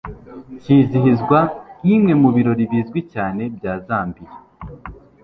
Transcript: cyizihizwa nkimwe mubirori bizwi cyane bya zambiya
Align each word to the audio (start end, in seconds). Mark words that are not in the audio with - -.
cyizihizwa 0.61 1.39
nkimwe 1.83 2.13
mubirori 2.21 2.63
bizwi 2.71 2.99
cyane 3.13 3.43
bya 3.55 3.73
zambiya 3.85 4.33